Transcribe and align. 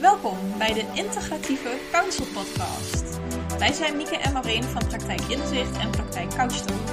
Welkom 0.00 0.36
bij 0.58 0.72
de 0.72 0.84
Integratieve 0.94 1.78
Counsel 1.92 2.24
Podcast. 2.34 3.20
Wij 3.58 3.72
zijn 3.72 3.96
Mieke 3.96 4.16
en 4.16 4.32
Maureen 4.32 4.62
van 4.62 4.86
Praktijk 4.88 5.20
Inzicht 5.20 5.78
en 5.78 5.90
Praktijk 5.90 6.28
Couchtalk. 6.28 6.88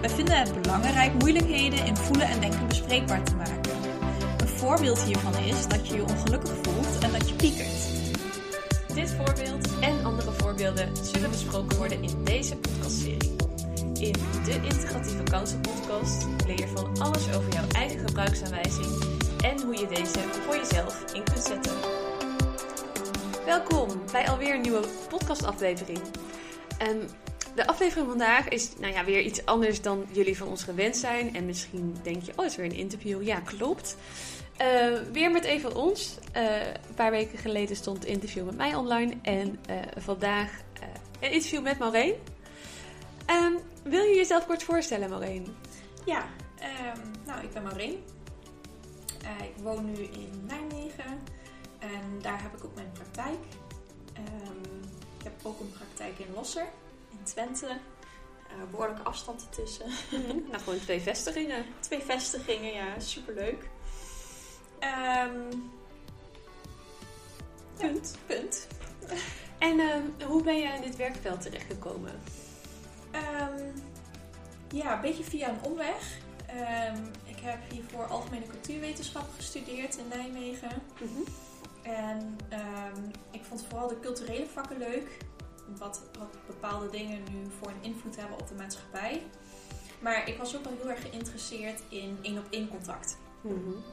Wij 0.00 0.10
vinden 0.10 0.38
het 0.38 0.62
belangrijk 0.62 1.12
moeilijkheden 1.12 1.86
in 1.86 1.96
voelen 1.96 2.28
en 2.28 2.40
denken 2.40 2.66
bespreekbaar 2.68 3.22
te 3.22 3.34
maken. 3.34 3.72
Een 4.36 4.48
voorbeeld 4.48 5.00
hiervan 5.02 5.36
is 5.36 5.66
dat 5.68 5.88
je 5.88 5.94
je 5.94 6.02
ongelukkig 6.02 6.52
voelt 6.62 6.98
en 7.02 7.12
dat 7.12 7.28
je 7.28 7.34
piekert. 7.34 7.90
Dit 8.94 9.10
voorbeeld 9.10 9.78
en 9.80 10.04
andere 10.04 10.32
voorbeelden 10.32 10.96
zullen 11.02 11.30
besproken 11.30 11.76
worden 11.76 12.02
in 12.02 12.24
deze 12.24 12.56
podcastserie. 12.56 13.36
In 13.98 14.14
de 14.44 14.54
Integratieve 14.62 15.22
Counsel 15.22 15.58
Podcast 15.58 16.26
leer 16.46 16.58
je 16.58 16.68
van 16.68 16.98
alles 16.98 17.34
over 17.34 17.52
jouw 17.52 17.68
eigen 17.72 17.98
gebruiksaanwijzing 17.98 19.04
en 19.40 19.62
hoe 19.62 19.76
je 19.76 19.86
deze 19.86 20.20
voor 20.44 20.56
jezelf 20.56 21.14
in 21.14 21.24
kunt 21.24 21.44
zetten. 21.44 21.95
Welkom 23.46 23.88
bij 24.12 24.28
alweer 24.28 24.54
een 24.54 24.60
nieuwe 24.60 24.88
podcastaflevering. 25.08 25.98
Um, 26.88 27.00
de 27.54 27.66
aflevering 27.66 28.08
vandaag 28.08 28.48
is 28.48 28.76
nou 28.78 28.92
ja, 28.92 29.04
weer 29.04 29.20
iets 29.20 29.44
anders 29.44 29.82
dan 29.82 30.06
jullie 30.12 30.36
van 30.36 30.48
ons 30.48 30.64
gewend 30.64 30.96
zijn. 30.96 31.34
En 31.34 31.46
misschien 31.46 31.96
denk 32.02 32.22
je, 32.22 32.32
oh, 32.36 32.44
is 32.44 32.56
weer 32.56 32.64
een 32.64 32.72
interview. 32.72 33.22
Ja, 33.22 33.40
klopt. 33.40 33.96
Uh, 34.62 35.00
weer 35.12 35.30
met 35.30 35.44
even 35.44 35.74
ons. 35.74 36.18
Uh, 36.36 36.66
een 36.66 36.94
paar 36.94 37.10
weken 37.10 37.38
geleden 37.38 37.76
stond 37.76 37.98
het 37.98 38.06
interview 38.06 38.44
met 38.44 38.56
mij 38.56 38.74
online. 38.74 39.16
En 39.22 39.58
uh, 39.70 39.76
vandaag 39.96 40.50
een 41.20 41.30
interview 41.30 41.62
met 41.62 41.78
Maureen. 41.78 42.14
Um, 43.30 43.58
wil 43.82 44.02
je 44.02 44.14
jezelf 44.14 44.46
kort 44.46 44.62
voorstellen, 44.62 45.08
Maureen? 45.08 45.56
Ja, 46.04 46.24
um, 46.60 47.10
nou, 47.26 47.42
ik 47.42 47.52
ben 47.52 47.62
Maureen. 47.62 48.02
ik 49.40 49.62
woon 49.62 49.84
nu 49.84 50.02
in 50.02 50.44
Nijmegen. 50.46 50.75
Ook 55.56 55.62
een 55.62 55.72
praktijk 55.72 56.18
in 56.18 56.34
Losser, 56.34 56.66
in 57.10 57.22
Twente. 57.22 57.66
Uh, 57.66 58.70
behoorlijke 58.70 59.02
afstand 59.02 59.42
ertussen. 59.42 59.86
Mm, 60.10 60.44
nou, 60.50 60.62
gewoon 60.62 60.78
twee 60.78 61.00
vestigingen. 61.00 61.64
Twee 61.80 62.00
vestigingen, 62.00 62.72
ja, 62.72 63.00
superleuk. 63.00 63.68
Um, 64.80 65.70
punt. 67.76 68.14
Ja, 68.14 68.34
punt. 68.34 68.66
En 69.58 69.80
um, 69.80 70.14
hoe 70.26 70.42
ben 70.42 70.58
je 70.58 70.68
in 70.74 70.80
dit 70.80 70.96
werkveld 70.96 71.40
terechtgekomen? 71.40 72.20
Um, 73.12 73.72
ja, 74.70 74.94
een 74.94 75.00
beetje 75.00 75.24
via 75.24 75.48
een 75.48 75.62
omweg. 75.62 76.18
ik 77.24 77.38
heb 77.40 77.58
hiervoor 77.70 78.04
algemene 78.04 78.46
cultuurwetenschap 78.46 79.26
gestudeerd 79.36 79.96
in 79.96 80.08
Nijmegen. 80.08 80.82
Mm 81.00 81.08
-hmm. 81.14 81.24
En 81.82 82.36
ik 83.30 83.44
vond 83.44 83.64
vooral 83.68 83.88
de 83.88 84.00
culturele 84.00 84.46
vakken 84.46 84.78
leuk. 84.78 85.18
Wat, 85.78 86.02
wat 86.18 86.36
bepaalde 86.46 86.90
dingen 86.90 87.22
nu 87.32 87.50
voor 87.58 87.68
een 87.68 87.82
invloed 87.82 88.16
hebben 88.16 88.38
op 88.38 88.48
de 88.48 88.54
maatschappij. 88.54 89.22
Maar 89.98 90.28
ik 90.28 90.38
was 90.38 90.56
ook 90.56 90.64
wel 90.64 90.72
heel 90.80 90.90
erg 90.90 91.02
geïnteresseerd 91.02 91.82
in 91.88 92.18
één 92.22 92.38
op 92.38 92.46
één 92.50 92.68
contact. 92.68 93.18
-hmm. 93.40 93.84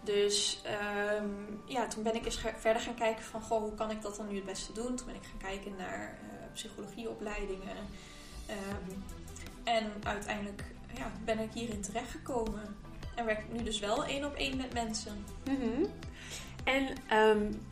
Dus 0.00 0.62
um, 1.20 1.60
ja, 1.64 1.86
toen 1.86 2.02
ben 2.02 2.14
ik 2.14 2.24
eens 2.24 2.40
verder 2.58 2.82
gaan 2.82 2.94
kijken 2.94 3.24
van, 3.24 3.42
goh, 3.42 3.60
hoe 3.60 3.74
kan 3.74 3.90
ik 3.90 4.02
dat 4.02 4.16
dan 4.16 4.28
nu 4.28 4.34
het 4.34 4.44
beste 4.44 4.72
doen? 4.72 4.96
Toen 4.96 5.06
ben 5.06 5.14
ik 5.14 5.24
gaan 5.24 5.50
kijken 5.50 5.72
naar 5.76 6.18
uh, 6.22 6.38
psychologieopleidingen. 6.52 7.76
Um, 8.50 9.04
en 9.64 9.92
uiteindelijk 10.02 10.64
ja, 10.94 11.12
ben 11.24 11.38
ik 11.38 11.52
hierin 11.52 11.80
terechtgekomen. 11.80 12.76
En 13.14 13.24
werk 13.24 13.38
ik 13.38 13.52
nu 13.52 13.62
dus 13.62 13.78
wel 13.78 14.04
één 14.04 14.24
op 14.24 14.34
één 14.34 14.56
met 14.56 14.72
mensen. 14.72 15.24
-hmm. 15.44 15.86
En 16.64 16.94
um, 17.18 17.66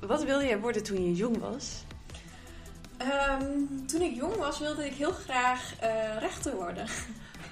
wat 0.00 0.24
wilde 0.24 0.46
jij 0.46 0.60
worden 0.60 0.82
toen 0.82 1.04
je 1.04 1.14
jong 1.14 1.38
was? 1.38 1.84
Toen 3.86 4.00
ik 4.00 4.14
jong 4.14 4.36
was 4.36 4.58
wilde 4.58 4.86
ik 4.86 4.92
heel 4.92 5.12
graag 5.12 5.74
uh, 5.82 6.18
rechter 6.18 6.54
worden. 6.54 6.86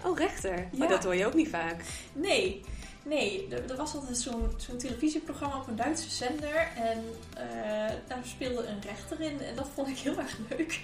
Oh, 0.04 0.18
rechter? 0.18 0.56
Ja. 0.56 0.78
Maar 0.78 0.88
dat 0.88 1.04
hoor 1.04 1.14
je 1.14 1.26
ook 1.26 1.34
niet 1.34 1.48
vaak. 1.48 1.84
Nee. 2.12 2.64
Nee, 3.04 3.48
er, 3.50 3.70
er 3.70 3.76
was 3.76 3.94
altijd 3.94 4.18
zo'n 4.18 4.54
zo'n 4.56 4.78
televisieprogramma 4.78 5.56
op 5.56 5.66
een 5.66 5.76
Duitse 5.76 6.10
zender. 6.10 6.68
En 6.76 7.04
uh, 7.36 7.92
daar 8.08 8.20
speelde 8.22 8.66
een 8.66 8.80
rechter 8.80 9.20
in. 9.20 9.40
En 9.40 9.54
dat 9.54 9.68
vond 9.74 9.88
ik 9.88 9.98
heel 9.98 10.18
erg 10.18 10.38
leuk. 10.48 10.80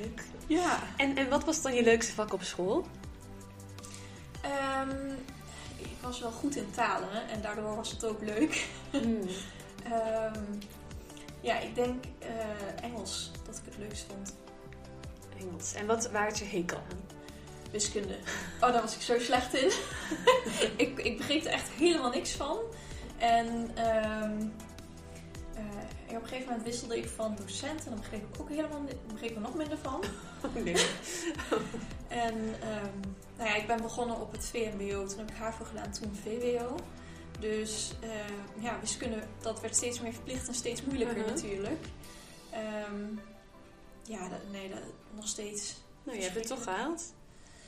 Leuk. 0.00 0.24
Ja. 0.46 0.78
En, 0.96 1.16
en 1.16 1.28
wat 1.28 1.44
was 1.44 1.62
dan 1.62 1.74
je 1.74 1.82
leukste 1.82 2.12
vak 2.12 2.32
op 2.32 2.42
school? 2.42 2.86
Um, 4.44 5.18
ik 5.78 5.96
was 6.00 6.20
wel 6.20 6.30
goed 6.30 6.56
in 6.56 6.70
talen. 6.70 7.28
En 7.28 7.40
daardoor 7.40 7.76
was 7.76 7.90
het 7.90 8.04
ook 8.04 8.20
leuk. 8.22 8.66
Mm. 8.92 9.00
um, 9.02 10.58
ja, 11.40 11.58
ik 11.58 11.74
denk 11.74 12.04
uh, 12.04 12.84
Engels 12.84 13.30
dat 13.46 13.56
ik 13.56 13.62
het 13.64 13.78
leukst 13.78 14.06
vond. 14.08 14.34
Engels. 15.38 15.74
En 15.74 15.86
wat, 15.86 16.10
waar 16.10 16.24
had 16.24 16.38
je 16.38 16.44
hekel 16.44 16.76
aan? 16.76 17.18
wiskunde. 17.70 18.16
Oh, 18.60 18.72
daar 18.72 18.80
was 18.80 18.94
ik 18.94 19.00
zo 19.00 19.18
slecht 19.18 19.54
in. 19.54 19.70
ik, 20.86 20.98
ik 20.98 21.16
begreep 21.16 21.44
er 21.44 21.52
echt 21.52 21.68
helemaal 21.68 22.10
niks 22.10 22.32
van. 22.32 22.58
En 23.18 23.46
um, 23.46 24.52
uh, 25.56 26.16
op 26.16 26.22
een 26.22 26.28
gegeven 26.28 26.46
moment 26.48 26.62
wisselde 26.62 26.98
ik 26.98 27.08
van 27.08 27.36
docent 27.36 27.84
en 27.84 27.90
dan 27.90 27.98
begreep 27.98 28.34
ik 28.34 28.40
ook 28.40 28.48
helemaal 28.48 28.80
begreep 29.12 29.34
er 29.34 29.40
nog 29.40 29.54
minder 29.54 29.78
van. 29.78 30.04
nee. 30.64 30.86
en 32.08 32.34
um, 32.34 33.16
nou 33.36 33.48
ja, 33.48 33.54
ik 33.54 33.66
ben 33.66 33.82
begonnen 33.82 34.20
op 34.20 34.32
het 34.32 34.46
VMBO, 34.46 35.06
toen 35.06 35.18
heb 35.18 35.30
ik 35.30 35.36
HAVO 35.36 35.64
gedaan, 35.64 35.90
toen 35.90 36.18
VWO. 36.22 36.76
Dus 37.40 37.92
uh, 38.04 38.62
ja, 38.62 38.80
wiskunde, 38.80 39.22
dat 39.40 39.60
werd 39.60 39.76
steeds 39.76 40.00
meer 40.00 40.12
verplicht 40.12 40.48
en 40.48 40.54
steeds 40.54 40.82
moeilijker 40.82 41.16
uh 41.16 41.24
-huh. 41.24 41.34
natuurlijk. 41.34 41.84
Um, 42.88 43.20
ja, 44.02 44.28
dat, 44.28 44.38
nee, 44.52 44.68
dat, 44.68 44.78
nog 45.14 45.28
steeds. 45.28 45.76
Nou, 46.02 46.18
je 46.18 46.24
hebt 46.24 46.34
het 46.34 46.46
toch 46.46 46.62
gehaald? 46.62 47.14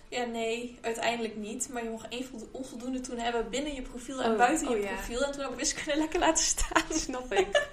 Ja, 0.08 0.24
nee, 0.24 0.78
uiteindelijk 0.80 1.36
niet. 1.36 1.68
Maar 1.68 1.84
je 1.84 1.90
mocht 1.90 2.08
één 2.08 2.26
onvoldoende 2.50 3.00
toen 3.00 3.18
hebben 3.18 3.50
binnen 3.50 3.74
je 3.74 3.82
profiel 3.82 4.22
en 4.22 4.30
oh, 4.30 4.36
buiten 4.36 4.68
je 4.68 4.76
oh, 4.76 4.92
profiel. 4.92 5.20
Ja. 5.20 5.26
En 5.26 5.32
toen 5.32 5.42
heb 5.42 5.50
ik 5.50 5.58
wiskunde 5.58 5.96
lekker 5.96 6.20
laten 6.20 6.44
staan. 6.44 6.82
Snap 7.06 7.32
ik. 7.32 7.68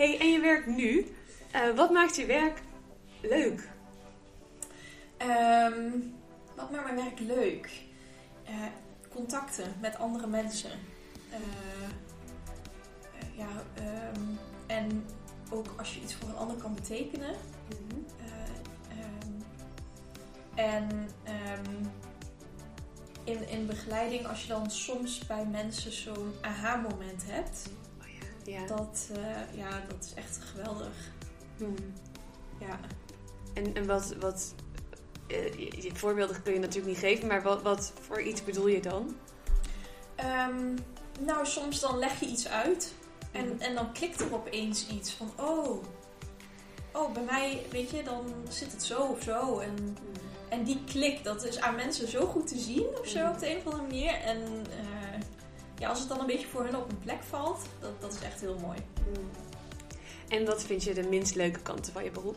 hey, 0.00 0.18
en 0.20 0.32
je 0.32 0.40
werk 0.40 0.66
nu. 0.66 1.14
Uh, 1.54 1.76
wat 1.76 1.90
maakt 1.90 2.16
je 2.16 2.26
werk 2.26 2.62
leuk? 3.20 3.68
Um, 5.22 6.14
wat 6.56 6.70
maakt 6.70 6.84
mijn 6.84 6.96
werk 6.96 7.18
leuk? 7.18 7.70
Contacten 9.14 9.74
met 9.80 9.98
andere 9.98 10.26
mensen. 10.26 10.70
Uh, 11.30 11.88
ja, 13.36 13.48
um, 14.16 14.38
en 14.66 15.06
ook 15.50 15.66
als 15.76 15.94
je 15.94 16.00
iets 16.00 16.14
voor 16.14 16.28
een 16.28 16.36
ander 16.36 16.56
kan 16.56 16.74
betekenen. 16.74 17.30
Mm 17.30 17.88
-hmm. 17.88 18.04
En 20.54 21.08
um, 21.28 21.90
in, 23.24 23.48
in 23.48 23.66
begeleiding, 23.66 24.26
als 24.26 24.42
je 24.42 24.48
dan 24.48 24.70
soms 24.70 25.26
bij 25.26 25.46
mensen 25.46 25.92
zo'n 25.92 26.32
aha-moment 26.40 27.22
hebt, 27.26 27.68
oh 28.00 28.06
ja. 28.06 28.52
Ja. 28.52 28.66
Dat, 28.66 29.10
uh, 29.16 29.58
ja, 29.58 29.70
dat 29.88 30.04
is 30.04 30.14
echt 30.14 30.38
geweldig. 30.42 31.12
Hmm. 31.56 31.74
Ja. 32.60 32.80
En, 33.54 33.74
en 33.74 33.86
wat, 33.86 34.14
wat 34.20 34.54
uh, 35.30 35.94
voorbeelden 35.94 36.42
kun 36.42 36.52
je 36.52 36.58
natuurlijk 36.58 36.86
niet 36.86 36.98
geven, 36.98 37.28
maar 37.28 37.42
wat, 37.42 37.62
wat 37.62 37.92
voor 38.00 38.22
iets 38.22 38.44
bedoel 38.44 38.66
je 38.66 38.80
dan? 38.80 39.16
Um, 40.48 40.74
nou, 41.20 41.46
soms 41.46 41.80
dan 41.80 41.98
leg 41.98 42.20
je 42.20 42.26
iets 42.26 42.48
uit 42.48 42.94
en, 43.32 43.44
mm. 43.44 43.60
en 43.60 43.74
dan 43.74 43.92
klikt 43.92 44.20
er 44.20 44.34
opeens 44.34 44.88
iets 44.88 45.12
van, 45.12 45.32
oh, 45.36 45.84
oh, 46.92 47.12
bij 47.12 47.22
mij, 47.22 47.62
weet 47.70 47.90
je, 47.90 48.02
dan 48.02 48.24
zit 48.48 48.72
het 48.72 48.82
zo 48.82 49.00
of 49.00 49.22
zo. 49.22 49.58
En 49.58 49.74
mm. 49.74 49.94
En 50.50 50.64
die 50.64 50.80
klik, 50.84 51.24
dat 51.24 51.44
is 51.44 51.60
aan 51.60 51.74
mensen 51.74 52.08
zo 52.08 52.26
goed 52.26 52.46
te 52.46 52.58
zien 52.58 52.86
of 53.00 53.06
zo 53.06 53.28
op 53.28 53.38
de 53.38 53.50
een 53.50 53.56
of 53.56 53.64
andere 53.64 53.82
manier. 53.82 54.14
En 54.14 54.38
uh, 54.70 55.20
ja, 55.78 55.88
als 55.88 55.98
het 55.98 56.08
dan 56.08 56.20
een 56.20 56.26
beetje 56.26 56.46
voor 56.46 56.64
hun 56.64 56.76
op 56.76 56.90
een 56.90 56.98
plek 56.98 57.22
valt, 57.22 57.60
dat, 57.80 58.00
dat 58.00 58.12
is 58.12 58.20
echt 58.20 58.40
heel 58.40 58.58
mooi. 58.58 58.78
En 60.28 60.46
wat 60.46 60.62
vind 60.64 60.82
je 60.82 60.94
de 60.94 61.02
minst 61.02 61.34
leuke 61.34 61.60
kanten 61.60 61.92
van 61.92 62.04
je 62.04 62.10
beroep? 62.10 62.36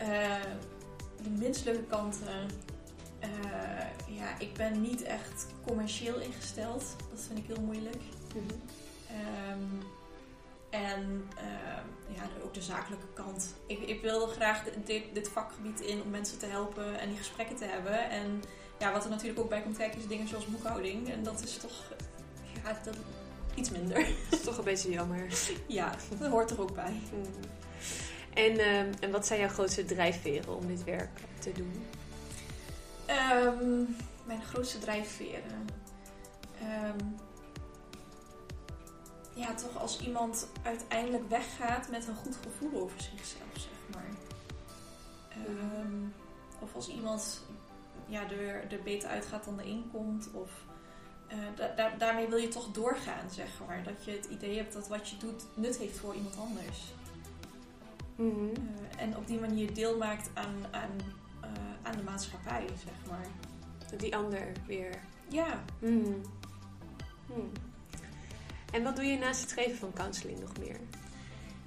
Uh, 0.00 0.34
de 1.22 1.30
minst 1.30 1.64
leuke 1.64 1.82
kanten. 1.82 2.46
Uh, 3.24 4.16
ja, 4.16 4.38
ik 4.38 4.54
ben 4.54 4.80
niet 4.80 5.02
echt 5.02 5.46
commercieel 5.66 6.20
ingesteld. 6.20 6.84
Dat 7.10 7.20
vind 7.26 7.38
ik 7.38 7.46
heel 7.46 7.62
moeilijk. 7.62 8.02
Mm 8.34 8.42
-hmm. 8.46 8.60
um, 9.50 9.82
en 10.70 11.28
uh, 11.36 12.14
ja, 12.16 12.22
ook 12.44 12.54
de 12.54 12.62
zakelijke 12.62 13.06
kant. 13.14 13.54
Ik, 13.66 13.78
ik 13.78 14.02
wilde 14.02 14.32
graag 14.32 14.64
dit, 14.84 15.04
dit, 15.12 15.28
vakgebied 15.28 15.80
in 15.80 16.02
om 16.02 16.10
mensen 16.10 16.38
te 16.38 16.46
helpen 16.46 16.98
en 16.98 17.08
die 17.08 17.18
gesprekken 17.18 17.56
te 17.56 17.64
hebben. 17.64 18.10
En 18.10 18.42
ja, 18.78 18.92
wat 18.92 19.04
er 19.04 19.10
natuurlijk 19.10 19.40
ook 19.40 19.48
bij 19.48 19.62
komt 19.62 19.76
kijken 19.76 19.98
is 19.98 20.06
dingen 20.06 20.28
zoals 20.28 20.46
boekhouding. 20.46 21.10
En 21.10 21.22
dat 21.22 21.42
is 21.42 21.56
toch 21.56 21.92
ja, 22.64 22.78
dat, 22.84 22.96
iets 23.54 23.70
minder. 23.70 24.08
Dat 24.30 24.38
is 24.38 24.44
toch 24.44 24.58
een 24.58 24.64
beetje 24.64 24.90
jammer. 24.90 25.26
ja, 25.66 25.94
dat 26.18 26.30
hoort 26.30 26.50
er 26.50 26.60
ook 26.60 26.74
bij. 26.74 27.00
Mm. 27.12 27.24
En, 28.34 28.52
uh, 28.54 28.80
en 28.80 29.10
wat 29.10 29.26
zijn 29.26 29.40
jouw 29.40 29.48
grootste 29.48 29.84
drijfveren 29.84 30.56
om 30.56 30.66
dit 30.66 30.84
werk 30.84 31.20
te 31.38 31.52
doen? 31.52 31.86
Um, 33.46 33.96
mijn 34.26 34.42
grootste 34.44 34.78
drijfveren. 34.78 35.66
Um, 36.62 37.16
ja, 39.34 39.54
toch 39.54 39.78
als 39.78 40.00
iemand 40.00 40.48
uiteindelijk 40.62 41.28
weggaat 41.28 41.90
met 41.90 42.06
een 42.08 42.16
goed 42.16 42.36
gevoel 42.42 42.82
over 42.82 43.00
zichzelf, 43.00 43.52
zeg 43.52 43.94
maar. 43.94 44.08
Ehm, 45.28 46.04
of 46.58 46.74
als 46.74 46.88
iemand 46.88 47.42
ja, 48.06 48.30
er, 48.30 48.72
er 48.72 48.82
beter 48.82 49.08
uitgaat 49.08 49.44
dan 49.44 49.58
erin 49.58 49.88
komt. 49.92 50.28
Of, 50.32 50.50
eh, 51.28 51.38
da- 51.56 51.72
da- 51.76 51.94
daarmee 51.98 52.28
wil 52.28 52.38
je 52.38 52.48
toch 52.48 52.70
doorgaan, 52.70 53.30
zeg 53.30 53.48
maar. 53.66 53.82
Dat 53.82 54.04
je 54.04 54.10
het 54.10 54.24
idee 54.24 54.56
hebt 54.56 54.72
dat 54.72 54.88
wat 54.88 55.08
je 55.08 55.16
doet 55.16 55.44
nut 55.54 55.78
heeft 55.78 55.98
voor 55.98 56.14
iemand 56.14 56.38
anders. 56.38 56.78
Mhm. 58.18 58.48
Eh, 58.96 59.02
en 59.02 59.16
op 59.16 59.26
die 59.26 59.38
manier 59.40 59.74
deel 59.74 59.96
maakt 59.96 60.30
aan, 60.34 60.64
aan, 60.70 60.90
eh, 61.40 61.48
aan 61.82 61.96
de 61.96 62.02
maatschappij, 62.02 62.66
zeg 62.84 63.10
maar. 63.10 63.26
Die 63.98 64.16
ander 64.16 64.52
weer. 64.66 65.00
Ja, 65.28 65.62
Mhm. 65.78 66.12
Hmm. 67.26 67.50
En 68.72 68.82
wat 68.82 68.96
doe 68.96 69.04
je 69.04 69.18
naast 69.18 69.40
het 69.40 69.52
geven 69.52 69.78
van 69.78 69.92
counseling 69.92 70.40
nog 70.40 70.58
meer? 70.58 70.76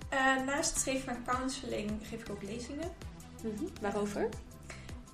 Eh, 0.10 0.36
naast 0.46 0.74
het 0.74 0.84
geven 0.84 1.14
van 1.14 1.36
counseling 1.36 1.92
geef 2.08 2.22
ik 2.22 2.30
ook 2.30 2.44
lezingen. 2.44 2.92
Mhm. 3.44 3.64
Waarover? 3.82 4.30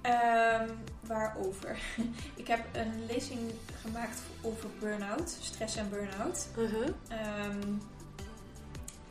Ehm, 0.01 0.69
waarover? 1.01 1.79
ik 2.35 2.47
heb 2.47 2.65
een 2.73 3.05
lezing 3.05 3.39
gemaakt 3.81 4.21
over 4.41 4.69
burn-out, 4.79 5.37
stress 5.41 5.75
en 5.75 5.89
burn-out. 5.89 6.47
Uh-huh. 6.57 6.87
Ehm, 7.07 7.73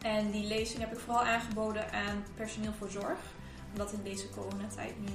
en 0.07 0.31
die 0.31 0.47
lezing 0.47 0.79
heb 0.81 0.93
ik 0.93 0.99
vooral 0.99 1.23
aangeboden 1.25 1.93
aan 1.93 2.25
personeel 2.35 2.73
voor 2.79 2.91
zorg. 2.91 3.19
Omdat 3.71 3.93
in 3.93 4.03
deze 4.03 4.29
coronatijd 4.31 5.01
nu 5.01 5.07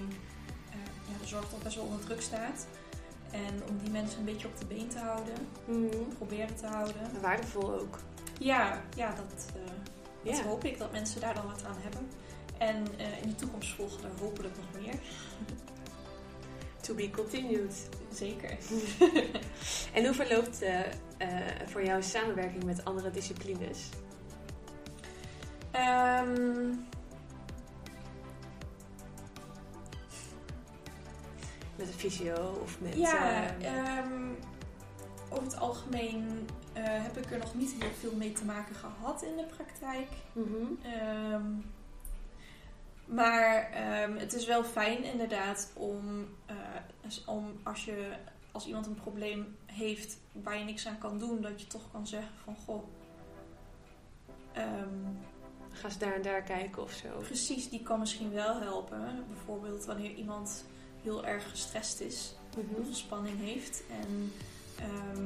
eh, 0.72 0.76
ja, 1.12 1.18
de 1.22 1.28
zorg 1.28 1.50
toch 1.50 1.64
best 1.64 1.76
wel 1.76 1.86
onder 1.86 2.00
druk 2.06 2.22
staat. 2.22 2.68
En 3.32 3.64
om 3.70 3.78
die 3.84 3.92
mensen 3.92 4.20
een 4.20 4.26
beetje 4.26 4.48
op 4.48 4.58
de 4.60 4.66
been 4.66 4.88
te 4.88 4.98
houden, 5.00 5.34
Mhm. 5.66 6.08
proberen 6.18 6.56
te 6.56 6.66
houden. 6.66 7.22
Waardevol 7.22 7.80
ook. 7.80 8.00
Ja, 8.40 8.82
ja 8.96 9.16
dat, 9.16 9.46
eh, 9.56 10.32
dat 10.32 10.42
hoop 10.42 10.64
ik 10.64 10.78
dat 10.78 10.92
mensen 10.92 11.22
daar 11.22 11.34
dan 11.34 11.46
wat 11.48 11.64
aan 11.66 11.78
hebben. 11.82 12.08
En 12.58 13.00
eh, 13.00 13.22
in 13.22 13.30
de 13.30 13.36
toekomst 13.36 13.74
volgen 13.74 14.04
er 14.04 14.20
hopelijk 14.20 14.56
nog 14.56 14.82
meer. 14.82 14.96
To 16.82 16.94
be 16.94 17.10
continued. 17.10 17.90
Zeker. 18.14 18.58
En 19.94 20.06
hoe 20.06 20.14
verloopt 20.14 20.60
voor 21.66 21.86
jou 21.86 22.04
samenwerking 22.04 22.64
met 22.64 22.86
andere 22.86 23.12
disciplines? 23.12 23.90
Ehm, 25.72 26.70
Met 31.76 31.88
een 31.88 31.94
fysio 31.94 32.60
of 32.64 32.82
met... 32.82 32.96
ja, 32.96 33.44
eh, 33.60 33.78
ehm, 33.98 34.30
over 35.30 35.44
het 35.44 35.58
algemeen 35.60 36.48
eh, 36.74 36.84
heb 36.86 37.18
ik 37.18 37.32
er 37.32 37.38
nog 37.38 37.56
niet 37.56 37.72
heel 37.80 37.90
veel 38.00 38.16
mee 38.16 38.32
te 38.32 38.46
maken 38.46 38.76
gehad 38.76 39.24
in 39.24 39.36
de 39.38 39.44
praktijk. 39.56 40.08
mhm. 40.34 40.66
Ehm, 40.84 41.46
maar 43.06 43.70
het 44.18 44.34
is 44.34 44.46
wel 44.46 44.64
fijn 44.64 45.04
inderdaad 45.04 45.72
om, 45.74 46.28
eh, 46.46 46.56
als- 47.04 47.26
om 47.26 47.60
als, 47.64 47.86
je, 47.86 48.12
als 48.52 48.66
iemand 48.66 48.86
een 48.86 48.96
probleem 48.96 49.56
heeft 49.66 50.18
waar 50.32 50.58
je 50.58 50.64
niks 50.64 50.88
aan 50.88 50.98
kan 50.98 51.20
doen, 51.20 51.42
dat 51.42 51.62
je 51.62 51.68
toch 51.68 51.92
kan 51.92 52.08
zeggen 52.08 52.34
van 52.44 52.56
goh. 52.66 52.84
Ga 55.72 55.86
eens 55.88 55.98
daar 55.98 56.14
en 56.14 56.22
daar 56.22 56.42
kijken 56.42 56.82
of 56.84 56.92
zo. 56.92 57.08
precies, 57.22 57.70
die 57.70 57.84
kan 57.84 58.00
misschien 58.00 58.32
wel 58.34 58.60
helpen. 58.60 59.26
Bijvoorbeeld 59.28 59.86
wanneer 59.86 60.12
iemand 60.14 60.66
heel 61.04 61.26
erg 61.26 61.50
gestrest 61.50 62.00
is, 62.00 62.36
heel 62.56 62.64
Mhm. 62.64 62.84
veel 62.84 62.94
spanning 62.96 63.40
heeft. 63.40 63.84
En 64.02 64.34
ehm, 64.80 65.26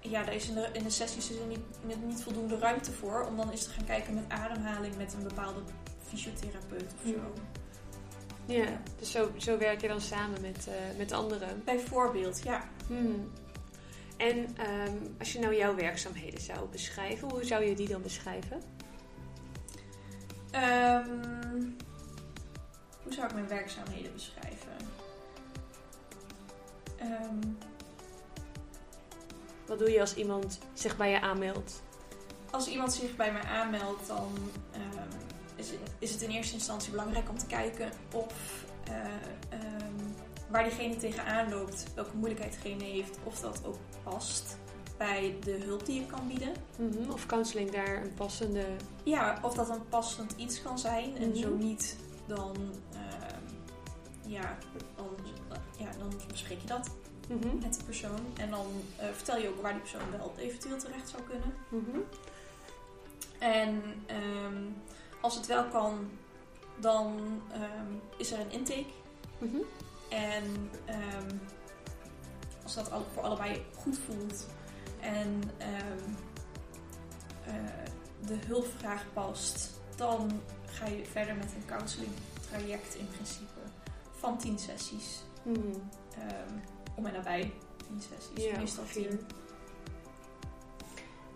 ja, 0.00 0.24
daar 0.24 0.34
is 0.34 0.48
in 0.48 0.54
de, 0.54 0.68
in 0.72 0.82
de 0.82 0.90
sessies 0.90 1.30
is 1.30 1.36
er 1.38 1.46
niet, 1.46 2.04
niet, 2.06 2.22
voldoende 2.22 2.58
ruimte 2.58 2.92
voor. 2.92 3.26
Om 3.26 3.36
dan 3.36 3.50
eens 3.50 3.64
te 3.64 3.70
gaan 3.70 3.84
kijken 3.84 4.14
met 4.14 4.24
ademhaling 4.28 4.96
met 4.96 5.12
een 5.12 5.22
bepaalde 5.22 5.60
fysiotherapeut 6.08 6.82
of 6.94 7.10
zo. 7.10 7.16
Mhm. 7.16 8.50
Ja, 8.52 8.80
dus 8.98 9.10
zo, 9.10 9.30
zo 9.36 9.58
werk 9.58 9.80
je 9.80 9.88
dan 9.88 10.00
samen 10.00 10.40
met, 10.40 10.66
eh, 10.68 10.74
met 10.98 11.12
anderen. 11.12 11.62
Bijvoorbeeld, 11.64 12.42
ja. 12.42 12.68
Hmm. 12.86 13.30
En 14.16 14.56
ehm, 14.56 14.96
als 15.18 15.32
je 15.32 15.38
nou 15.38 15.56
jouw 15.56 15.74
werkzaamheden 15.74 16.40
zou 16.40 16.68
beschrijven, 16.70 17.30
hoe 17.30 17.44
zou 17.44 17.64
je 17.64 17.74
die 17.74 17.88
dan 17.88 18.02
beschrijven? 18.02 18.62
Ehm, 20.50 21.64
hoe 23.02 23.12
zou 23.12 23.26
ik 23.26 23.34
mijn 23.34 23.48
werkzaamheden 23.48 24.12
beschrijven? 24.12 24.76
Ehm, 26.96 27.52
Wat 29.66 29.78
doe 29.78 29.90
je 29.90 30.00
als 30.00 30.14
iemand 30.14 30.58
zich 30.72 30.96
bij 30.96 31.10
je 31.10 31.20
aanmeldt? 31.20 31.82
als 32.50 32.68
iemand 32.68 32.92
zich 32.92 33.16
bij 33.16 33.32
mij 33.32 33.42
aanmeldt, 33.42 34.06
dan 34.06 34.32
ehm, 34.72 35.08
is, 35.56 35.70
het, 35.70 35.78
is 35.98 36.12
het 36.12 36.22
in 36.22 36.30
eerste 36.30 36.54
instantie 36.54 36.90
belangrijk 36.90 37.28
om 37.28 37.38
te 37.38 37.46
kijken 37.46 37.90
of 38.12 38.64
eh, 38.84 38.94
waar 40.50 40.64
diegene 40.64 40.96
tegenaan 40.96 41.50
loopt, 41.50 41.84
welke 41.94 42.16
moeilijkheid 42.16 42.52
diegene 42.52 42.84
heeft, 42.84 43.18
of 43.24 43.40
dat 43.40 43.60
ook 43.64 43.78
past 44.02 44.56
bij 44.98 45.36
de 45.44 45.50
hulp 45.64 45.86
die 45.86 46.00
ik 46.00 46.08
kan 46.08 46.26
bieden. 46.28 46.52
Mhm, 46.76 47.10
Of 47.10 47.26
counseling 47.26 47.70
daar 47.70 48.02
een 48.02 48.14
passende... 48.14 48.64
Ja, 49.02 49.38
of 49.42 49.54
dat 49.54 49.68
een 49.68 49.88
passend 49.88 50.32
iets 50.36 50.62
kan 50.62 50.78
zijn. 50.78 51.16
En 51.16 51.28
Mhm. 51.28 51.36
zo 51.38 51.54
niet, 51.54 51.96
dan, 52.26 52.56
ehm, 52.92 53.42
ja, 54.26 54.58
dan, 54.96 55.06
ja, 55.76 55.90
dan 55.98 56.12
bespreek 56.30 56.60
je 56.60 56.66
dat 56.66 56.90
Mhm, 57.28 57.58
met 57.60 57.74
de 57.78 57.84
persoon. 57.84 58.18
En 58.36 58.50
dan 58.50 58.66
eh, 58.96 59.06
vertel 59.12 59.38
je 59.38 59.48
ook 59.48 59.62
waar 59.62 59.72
die 59.72 59.80
persoon 59.80 60.10
wel 60.18 60.32
eventueel 60.38 60.78
terecht 60.78 61.08
zou 61.08 61.22
kunnen. 61.22 61.54
En 63.38 63.82
ehm, 64.06 64.62
als 65.20 65.34
het 65.34 65.46
wel 65.46 65.64
kan, 65.64 66.10
dan 66.80 67.16
ehm, 67.52 67.92
is 68.16 68.32
er 68.32 68.40
een 68.40 68.50
intake. 68.50 68.86
En 70.08 70.70
als 72.62 72.74
dat 72.74 72.90
voor 73.14 73.22
allebei 73.22 73.62
goed 73.76 73.98
voelt 74.06 74.46
en 75.00 75.42
ehm, 75.58 76.10
eh, 77.44 77.54
de 78.26 78.36
hulpvraag 78.46 79.04
past, 79.12 79.80
dan 79.96 80.40
ga 80.66 80.86
je 80.86 81.04
verder 81.04 81.36
met 81.36 81.54
een 81.54 81.64
counseling 81.66 82.12
traject 82.50 82.94
in 82.94 83.08
principe 83.08 83.60
van 84.10 84.38
10 84.38 84.58
sessies. 84.58 85.22
Mhm. 85.42 85.58
Ehm, 86.18 86.54
om 86.94 87.06
en 87.06 87.12
nabij 87.12 87.52
10 87.76 88.00
sessies, 88.00 88.44
Ja, 88.44 88.58
meestal 88.58 88.82
ongeveer. 88.82 89.08
10. 89.08 89.26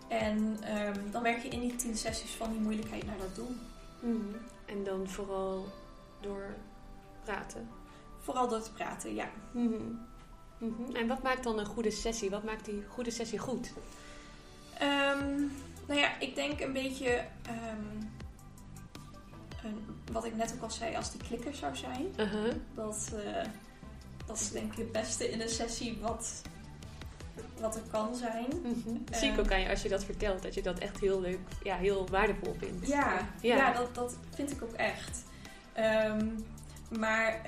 En 0.07 0.57
ehm, 0.63 1.11
dan 1.11 1.23
werk 1.23 1.41
je 1.41 1.47
in 1.47 1.59
die 1.59 1.75
10 1.75 1.97
sessies 1.97 2.31
van 2.31 2.51
die 2.51 2.59
moeilijkheid 2.59 3.05
naar 3.05 3.17
dat 3.17 3.35
doel. 3.35 3.55
Mhm. 4.01 4.35
En 4.65 4.83
dan 4.83 5.09
vooral 5.09 5.65
door 6.21 6.55
praten. 7.23 7.69
Vooral 8.19 8.47
door 8.47 8.61
te 8.61 8.71
praten, 8.71 9.15
ja. 9.15 9.29
Mhm. 10.63 10.95
En 10.95 11.07
wat 11.07 11.23
maakt 11.23 11.43
dan 11.43 11.59
een 11.59 11.65
goede 11.65 11.91
sessie? 11.91 12.29
Wat 12.29 12.43
maakt 12.43 12.65
die 12.65 12.83
goede 12.89 13.11
sessie 13.11 13.39
goed? 13.39 13.71
Ehm, 14.79 15.35
nou 15.87 15.99
ja, 15.99 16.19
ik 16.19 16.35
denk 16.35 16.59
een 16.61 16.73
beetje 16.73 17.25
ehm, 17.45 18.05
een- 19.63 19.85
wat 20.11 20.25
ik 20.25 20.35
net 20.35 20.53
ook 20.55 20.61
al 20.63 20.71
zei, 20.71 20.95
als 20.95 21.11
die 21.11 21.21
klikker 21.27 21.55
zou 21.55 21.75
zijn. 21.75 22.05
Uh-huh. 22.19 22.53
Dat, 22.73 23.11
eh, 23.25 23.45
dat 24.25 24.39
is 24.39 24.51
denk 24.51 24.71
ik 24.71 24.77
het 24.77 24.91
beste 24.91 25.29
in 25.31 25.41
een 25.41 25.49
sessie 25.49 25.97
wat, 26.01 26.41
wat 27.59 27.75
er 27.75 27.81
kan 27.91 28.15
zijn. 28.15 28.45
Mhm. 28.63 28.97
Zie 29.11 29.31
ik 29.31 29.39
ook 29.39 29.51
aan 29.51 29.59
je 29.61 29.69
als 29.69 29.81
je 29.81 29.89
dat 29.89 30.03
vertelt, 30.03 30.43
dat 30.43 30.53
je 30.53 30.61
dat 30.61 30.79
echt 30.79 30.99
heel 30.99 31.21
leuk, 31.21 31.39
ja, 31.63 31.75
heel 31.75 32.07
waardevol 32.09 32.55
vindt. 32.59 32.87
Ja, 32.87 33.27
Ja. 33.41 33.55
ja. 33.55 33.73
dat, 33.73 33.95
dat 33.95 34.15
vind 34.35 34.51
ik 34.51 34.61
ook 34.63 34.73
echt. 34.73 35.23
Ehm, 35.73 36.27
maar 36.99 37.41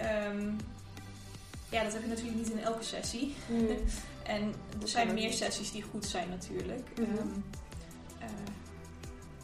ja, 1.76 1.84
dat 1.84 1.94
heb 1.94 2.02
je 2.02 2.08
natuurlijk 2.08 2.38
niet 2.38 2.50
in 2.50 2.60
elke 2.60 2.84
sessie. 2.84 3.36
Mhm. 3.48 3.64
En 4.24 4.54
er 4.82 4.88
zijn 4.88 5.14
meer 5.14 5.34
sessies 5.34 5.72
die 5.72 5.82
goed 5.82 6.06
zijn 6.06 6.30
natuurlijk. 6.30 6.90
Mhm. 6.96 7.10
Ehm, 7.10 7.28
eh, 8.20 8.30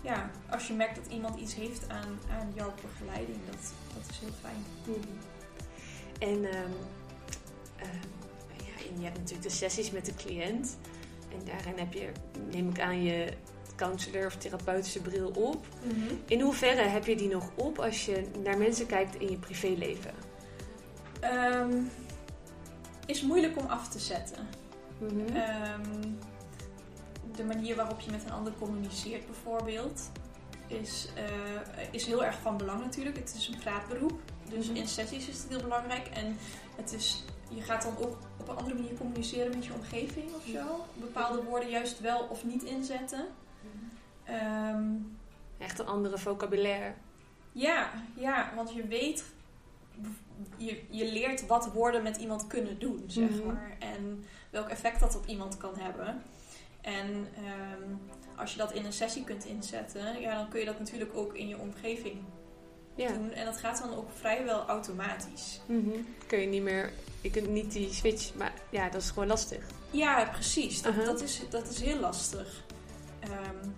ja, 0.01 0.31
als 0.49 0.67
je 0.67 0.73
merkt 0.73 0.95
dat 0.95 1.05
iemand 1.13 1.39
iets 1.39 1.55
heeft 1.55 1.89
aan, 1.89 2.19
aan 2.29 2.51
jouw 2.55 2.73
begeleiding, 2.81 3.37
dat, 3.45 3.73
dat 3.93 4.03
is 4.09 4.19
heel 4.19 4.35
fijn. 4.41 4.65
Mhm. 4.83 4.99
En 6.19 6.51
ehm, 6.51 6.71
ehm, 7.77 8.07
ja, 8.57 8.85
en 8.89 8.97
je 8.97 9.03
hebt 9.03 9.17
natuurlijk 9.17 9.47
de 9.47 9.55
sessies 9.55 9.91
met 9.91 10.05
de 10.05 10.13
cliënt. 10.13 10.77
En 11.31 11.45
daarin 11.45 11.77
heb 11.77 11.93
je, 11.93 12.11
neem 12.51 12.69
ik 12.69 12.79
aan, 12.79 13.03
je 13.03 13.33
counselor 13.75 14.25
of 14.25 14.35
therapeutische 14.35 15.01
bril 15.01 15.29
op. 15.29 15.65
In 16.25 16.41
hoeverre 16.41 16.81
heb 16.81 17.05
je 17.05 17.15
die 17.15 17.29
nog 17.29 17.49
op 17.55 17.79
als 17.79 18.05
je 18.05 18.23
naar 18.43 18.57
mensen 18.57 18.85
kijkt 18.85 19.15
in 19.15 19.29
je 19.29 19.37
privéleven? 19.37 20.13
Ehm, 21.19 21.73
is 23.05 23.21
moeilijk 23.21 23.57
om 23.57 23.65
af 23.67 23.89
te 23.89 23.99
zetten. 23.99 24.47
Mhm. 24.97 25.35
Ehm, 25.35 26.01
de 27.35 27.43
manier 27.43 27.75
waarop 27.75 27.99
je 27.99 28.11
met 28.11 28.23
een 28.23 28.31
ander 28.31 28.53
communiceert 28.59 29.25
bijvoorbeeld 29.25 30.09
is, 30.67 31.07
eh, 31.15 31.23
is 31.91 32.05
heel 32.05 32.23
erg 32.25 32.39
van 32.41 32.57
belang 32.57 32.83
natuurlijk. 32.83 33.17
Het 33.17 33.33
is 33.37 33.47
een 33.47 33.59
praatberoep. 33.59 34.19
Dus 34.49 34.67
Mhm. 34.67 34.75
in 34.75 34.87
sessies 34.87 35.27
is 35.27 35.37
het 35.37 35.49
heel 35.49 35.61
belangrijk. 35.61 36.07
En 36.07 36.37
het 36.75 36.93
is, 36.93 37.23
je 37.49 37.61
gaat 37.61 37.81
dan 37.83 37.97
ook 37.97 38.17
op 38.39 38.49
een 38.49 38.55
andere 38.55 38.75
manier 38.75 38.93
communiceren 38.97 39.49
met 39.55 39.65
je 39.65 39.73
omgeving 39.73 40.33
of 40.35 40.43
zo. 40.51 40.85
Bepaalde 40.93 41.43
woorden 41.43 41.69
juist 41.69 41.99
wel 41.99 42.19
of 42.29 42.43
niet 42.43 42.63
inzetten. 42.63 43.25
Ehm, 44.23 44.83
Echt 45.57 45.79
een 45.79 45.87
andere 45.87 46.17
vocabulaire. 46.17 46.93
ja, 47.51 47.89
ja, 48.15 48.51
want 48.55 48.73
je 48.73 48.87
weet, 48.87 49.23
je, 50.57 50.81
je 50.89 51.11
leert 51.11 51.47
wat 51.47 51.71
woorden 51.73 52.03
met 52.03 52.17
iemand 52.17 52.47
kunnen 52.47 52.79
doen, 52.79 53.03
zeg 53.07 53.29
Mhm. 53.29 53.45
maar. 53.45 53.75
En 53.79 54.23
welk 54.49 54.67
effect 54.69 54.99
dat 54.99 55.15
op 55.15 55.25
iemand 55.25 55.57
kan 55.57 55.73
hebben. 55.79 56.23
En 56.81 57.27
ehm, 57.35 57.89
als 58.35 58.51
je 58.51 58.57
dat 58.57 58.71
in 58.73 58.85
een 58.85 58.93
sessie 58.93 59.23
kunt 59.23 59.45
inzetten, 59.45 60.19
ja, 60.21 60.35
dan 60.35 60.49
kun 60.49 60.59
je 60.59 60.65
dat 60.65 60.79
natuurlijk 60.79 61.15
ook 61.15 61.33
in 61.33 61.47
je 61.47 61.57
omgeving 61.57 62.15
Ja. 62.95 63.07
doen. 63.11 63.31
En 63.31 63.45
dat 63.45 63.57
gaat 63.57 63.79
dan 63.81 63.95
ook 63.95 64.09
vrijwel 64.19 64.65
automatisch. 64.65 65.61
Mhm. 65.65 65.89
Kun 66.27 66.39
je 66.39 66.47
niet 66.47 66.61
meer, 66.63 66.91
je 67.21 67.29
kunt 67.29 67.47
niet 67.49 67.71
die 67.71 67.93
switch, 67.93 68.35
maar 68.35 68.53
ja, 68.69 68.89
dat 68.89 69.01
is 69.01 69.09
gewoon 69.09 69.27
lastig. 69.27 69.65
Ja, 69.91 70.29
precies. 70.31 70.81
Dat, 70.81 70.91
Uh-huh. 70.93 71.07
dat, 71.07 71.21
is, 71.21 71.41
dat 71.49 71.69
is 71.69 71.81
heel 71.81 71.99
lastig. 71.99 72.63
Ehm, 73.19 73.69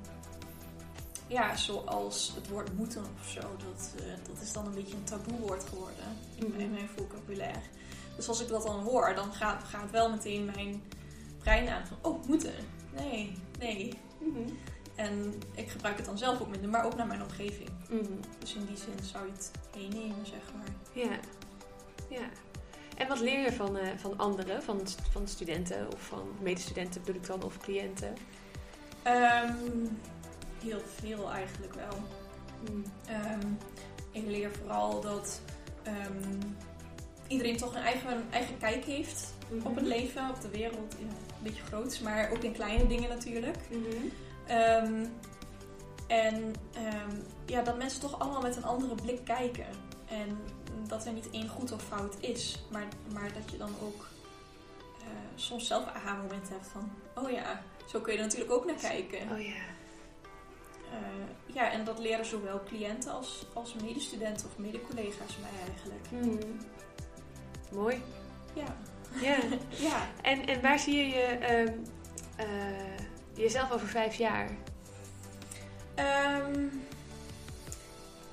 ja, 1.33 1.55
zoals 1.55 2.31
het 2.35 2.47
woord 2.47 2.73
moeten 2.77 3.01
of 3.21 3.27
zo. 3.29 3.39
Dat, 3.41 3.93
eh, 3.97 4.05
dat 4.27 4.41
is 4.41 4.53
dan 4.53 4.65
een 4.65 4.73
beetje 4.73 4.95
een 4.95 5.03
taboewoord 5.03 5.63
geworden 5.63 6.05
in, 6.35 6.47
Mhm. 6.47 6.59
in 6.59 6.71
mijn 6.71 6.89
vocabulaire. 6.95 7.59
Dus 8.15 8.27
als 8.27 8.41
ik 8.41 8.47
dat 8.47 8.63
dan 8.63 8.79
hoor, 8.79 9.15
dan 9.15 9.33
gaat, 9.33 9.63
gaat 9.63 9.91
wel 9.91 10.09
meteen 10.09 10.45
mijn 10.45 10.83
brein 11.39 11.69
aan 11.69 11.87
van... 11.87 11.97
Oh, 12.01 12.27
moeten. 12.27 12.53
Nee, 12.95 13.37
nee. 13.59 13.93
Mhm. 14.19 14.49
En 14.95 15.33
ik 15.55 15.69
gebruik 15.69 15.97
het 15.97 16.05
dan 16.05 16.17
zelf 16.17 16.41
ook 16.41 16.49
minder, 16.49 16.69
maar 16.69 16.85
ook 16.85 16.95
naar 16.95 17.07
mijn 17.07 17.21
omgeving. 17.21 17.69
Mhm. 17.89 18.11
Dus 18.39 18.53
in 18.53 18.65
die 18.65 18.77
zin 18.77 19.03
zou 19.03 19.25
je 19.25 19.31
het 19.31 19.51
meenemen, 19.75 20.25
zeg 20.25 20.53
maar. 20.55 21.03
Ja. 21.03 21.19
ja. 22.09 22.29
En 22.97 23.07
wat 23.07 23.19
leer 23.19 23.39
je 23.39 23.51
van, 23.53 23.77
eh, 23.77 23.97
van 23.97 24.17
anderen, 24.17 24.63
van, 24.63 24.81
van 25.11 25.27
studenten 25.27 25.87
of 25.93 26.01
van 26.01 26.27
medestudenten 26.41 27.01
bedoel 27.01 27.21
ik 27.21 27.27
dan, 27.27 27.43
of 27.43 27.57
cliënten? 27.57 28.13
Ehm, 29.03 29.55
heel 30.63 30.81
veel 30.99 31.31
eigenlijk 31.31 31.73
wel. 31.73 31.97
Mhm. 32.61 32.81
Ehm, 33.05 33.47
ik 34.11 34.25
leer 34.25 34.51
vooral 34.51 35.01
dat 35.01 35.41
ehm, 35.83 36.39
iedereen 37.27 37.57
toch 37.57 37.75
een 37.75 37.81
eigen, 37.81 38.25
eigen 38.31 38.57
kijk 38.57 38.85
heeft 38.85 39.33
op 39.63 39.75
het 39.75 39.85
leven, 39.85 40.29
op 40.29 40.41
de 40.41 40.49
wereld. 40.49 40.95
Een 40.99 41.09
beetje 41.43 41.63
groots, 41.63 41.99
maar 41.99 42.31
ook 42.31 42.43
in 42.43 42.53
kleine 42.53 42.87
dingen 42.87 43.09
natuurlijk. 43.09 43.57
Mhm. 43.69 44.07
Ehm, 44.47 45.05
en 46.07 46.53
ja, 47.45 47.61
dat 47.61 47.77
mensen 47.77 48.01
toch 48.01 48.19
allemaal 48.19 48.41
met 48.41 48.55
een 48.55 48.63
andere 48.63 48.95
blik 48.95 49.23
kijken. 49.23 49.65
En 50.09 50.37
dat 50.87 51.05
er 51.05 51.13
niet 51.13 51.29
één 51.29 51.47
goed 51.47 51.71
of 51.71 51.83
fout 51.83 52.15
is, 52.19 52.63
maar, 52.71 52.87
maar 53.13 53.33
dat 53.33 53.51
je 53.51 53.57
dan 53.57 53.71
ook 53.83 54.07
eh, 54.99 55.07
soms 55.35 55.67
zelf 55.67 55.85
aha-moment 55.85 56.49
hebt 56.49 56.67
van... 56.67 56.91
Oh 57.15 57.31
ja, 57.31 57.63
zo 57.87 57.99
kun 57.99 58.13
je 58.13 58.19
er 58.19 58.25
natuurlijk 58.25 58.51
ook 58.51 58.65
naar 58.65 58.75
kijken. 58.75 59.31
Oh 59.31 59.41
ja. 59.41 59.72
Eh, 60.93 61.55
ja, 61.55 61.71
en 61.71 61.83
dat 61.83 61.99
leren 61.99 62.25
zowel 62.25 62.63
cliënten 62.63 63.11
als, 63.11 63.45
als 63.53 63.73
medestudenten 63.73 64.47
of 64.47 64.57
medecollega's 64.57 65.37
mij 65.41 65.67
eigenlijk. 65.67 66.11
Mhm. 66.11 66.47
Mooi. 67.71 68.01
Ja. 68.53 68.75
Ja. 69.21 69.37
ja. 69.89 70.07
En, 70.21 70.45
en 70.47 70.61
waar 70.61 70.79
zie 70.79 70.95
je 70.95 71.07
je, 71.07 71.21
ehm, 71.23 71.73
eh, 72.35 72.97
jezelf 73.33 73.71
over 73.71 73.87
vijf 73.87 74.15
jaar? 74.15 74.49
Ehm, 75.95 76.67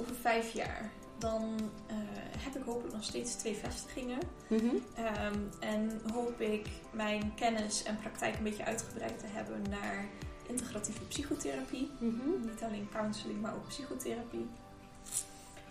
over 0.00 0.14
vijf 0.20 0.52
jaar. 0.52 0.90
Dan 1.18 1.70
eh, 1.86 1.96
heb 2.38 2.56
ik 2.56 2.62
hopelijk 2.64 2.94
nog 2.94 3.04
steeds 3.04 3.34
twee 3.34 3.54
vestigingen. 3.54 4.18
Mhm. 4.48 4.76
Ehm, 4.94 5.38
en 5.60 6.00
hoop 6.12 6.40
ik 6.40 6.68
mijn 6.90 7.34
kennis 7.34 7.82
en 7.82 7.96
praktijk 7.96 8.36
een 8.36 8.42
beetje 8.42 8.64
uitgebreid 8.64 9.18
te 9.18 9.26
hebben 9.26 9.62
naar 9.70 10.08
integratieve 10.50 11.02
psychotherapie. 11.04 11.90
Mhm. 11.98 12.40
Niet 12.40 12.62
alleen 12.62 12.88
counseling, 12.92 13.40
maar 13.40 13.54
ook 13.54 13.68
psychotherapie. 13.68 14.46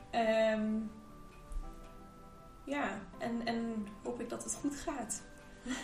Ehm, 0.10 0.64
ja, 2.66 3.00
en, 3.18 3.42
en 3.46 3.88
hoop 4.04 4.20
ik 4.20 4.30
dat 4.30 4.44
het 4.44 4.54
goed 4.54 4.76
gaat. 4.76 5.22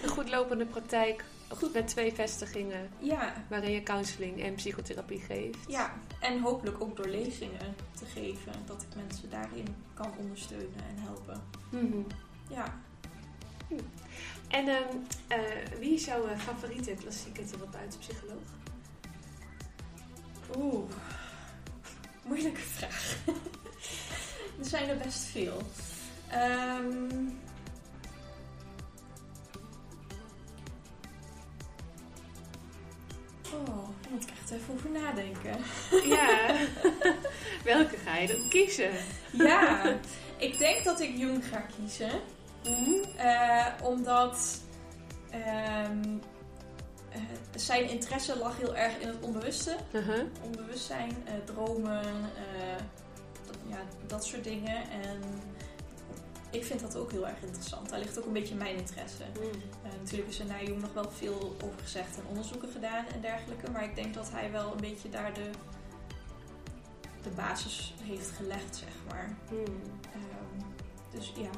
Een 0.03 0.09
goed 0.09 0.29
lopende 0.29 0.65
praktijk, 0.65 1.23
goed 1.49 1.73
met 1.73 1.87
twee 1.87 2.13
vestigingen, 2.13 2.89
Ja, 2.99 3.33
waarin 3.49 3.71
je 3.71 3.83
counseling 3.83 4.41
en 4.41 4.55
psychotherapie 4.55 5.19
geeft. 5.19 5.57
ja, 5.67 5.93
en 6.19 6.39
hopelijk 6.41 6.81
ook 6.81 6.95
door 6.97 7.07
lezingen 7.07 7.75
te 7.99 8.05
geven, 8.05 8.53
dat 8.65 8.81
ik 8.81 8.95
mensen 8.95 9.29
daarin 9.29 9.75
kan 9.93 10.11
ondersteunen 10.17 10.79
en 10.89 10.97
helpen. 10.97 11.41
Mhm. 11.69 11.97
Ja, 12.49 12.79
En 14.47 14.67
ehm, 14.67 14.97
eh, 15.27 15.39
wie 15.79 15.93
is 15.93 16.05
jouw 16.05 16.25
eh, 16.27 16.37
favoriete 16.39 16.93
klassieke 16.93 17.43
therapeut-psycholoog? 17.43 18.41
Oeh, 20.57 20.89
moeilijke 22.23 22.61
vraag. 22.61 23.15
er 24.59 24.65
zijn 24.65 24.89
er 24.89 24.97
best 24.97 25.23
veel. 25.23 25.61
Ehm, 26.27 27.27
oh, 33.53 33.87
daar 34.01 34.11
moet 34.11 34.23
ik 34.23 34.29
echt 34.29 34.51
even 34.51 34.73
over 34.73 34.89
nadenken. 34.89 35.57
Ja. 36.09 36.55
Welke 37.63 37.97
ga 37.97 38.17
je 38.17 38.27
dan 38.27 38.49
kiezen? 38.49 38.91
Ja, 39.31 39.95
ik 40.37 40.57
denk 40.57 40.83
dat 40.83 40.99
ik 40.99 41.17
Jung 41.17 41.45
ga 41.45 41.65
kiezen. 41.77 42.21
Eh, 43.17 43.65
omdat 43.83 44.61
ehm, 45.29 45.43
eh, 45.43 46.34
zijn 47.55 47.89
interesse 47.89 48.37
lag 48.37 48.57
heel 48.57 48.75
erg 48.75 48.97
in 48.97 49.07
het 49.07 49.21
onbewuste. 49.21 49.75
Uh-huh. 49.91 50.23
Onbewustzijn, 50.43 51.11
eh, 51.25 51.33
dromen, 51.45 52.03
eh, 52.03 52.77
dat, 53.45 53.55
ja, 53.67 53.77
dat 54.07 54.25
soort 54.25 54.43
dingen. 54.43 54.89
En 54.89 55.21
ik 56.49 56.65
vind 56.65 56.79
dat 56.79 56.95
ook 56.95 57.11
heel 57.11 57.27
erg 57.27 57.41
interessant. 57.41 57.89
Daar 57.89 57.99
ligt 57.99 58.19
ook 58.19 58.25
een 58.25 58.33
beetje 58.33 58.55
mijn 58.55 58.75
interesse. 58.75 59.23
Eh, 59.23 59.91
natuurlijk 59.99 60.29
is 60.29 60.39
er 60.39 60.45
naar 60.45 60.63
Jung 60.63 60.81
nog 60.81 60.93
wel 60.93 61.11
veel 61.11 61.55
over 61.63 61.79
gezegd 61.81 62.17
en 62.17 62.23
onderzoeken 62.27 62.69
gedaan 62.71 63.05
en 63.13 63.21
dergelijke. 63.21 63.71
Maar 63.71 63.83
ik 63.83 63.95
denk 63.95 64.13
dat 64.13 64.31
hij 64.31 64.51
wel 64.51 64.71
een 64.71 64.81
beetje 64.81 65.09
daar 65.09 65.33
de, 65.33 65.49
de 67.23 67.29
basis 67.29 67.93
heeft 68.01 68.29
gelegd, 68.29 68.75
zeg 68.75 68.93
maar. 69.09 69.35
Hmm. 69.49 69.65
Ehm, 70.13 70.65
dus 71.11 71.33
ja, 71.37 71.49